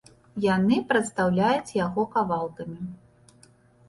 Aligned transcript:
Яны 0.43 0.77
прадстаўляюць 0.93 1.75
яго 1.85 2.05
кавалкамі. 2.15 2.81